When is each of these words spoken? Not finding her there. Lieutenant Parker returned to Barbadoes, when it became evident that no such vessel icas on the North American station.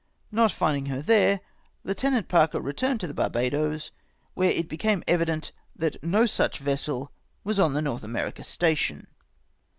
Not 0.31 0.51
finding 0.51 0.87
her 0.87 0.99
there. 1.03 1.41
Lieutenant 1.83 2.27
Parker 2.27 2.59
returned 2.59 3.01
to 3.01 3.13
Barbadoes, 3.13 3.91
when 4.33 4.49
it 4.51 4.67
became 4.67 5.03
evident 5.07 5.51
that 5.75 6.01
no 6.01 6.25
such 6.25 6.57
vessel 6.57 7.11
icas 7.45 7.63
on 7.63 7.73
the 7.75 7.83
North 7.83 8.03
American 8.03 8.43
station. 8.43 9.05